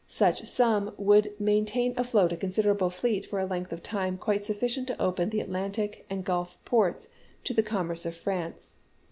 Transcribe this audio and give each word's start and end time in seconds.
Such 0.07 0.45
sum 0.47 0.95
would 0.97 1.39
maintain 1.39 1.93
afloat 1.95 2.31
a 2.31 2.35
considerable 2.35 2.89
fleet 2.89 3.23
for 3.23 3.37
a 3.37 3.45
length 3.45 3.71
of 3.71 3.83
time 3.83 4.17
quite 4.17 4.43
sufficient 4.43 4.87
to 4.87 4.99
open 4.99 5.29
the 5.29 5.41
Atlantic 5.41 6.07
and 6.09 6.25
Gulf 6.25 6.57
ports 6.65 7.07
to 7.43 7.53
the 7.53 7.61
commerce 7.61 8.03
of 8.07 8.15
France." 8.17 8.77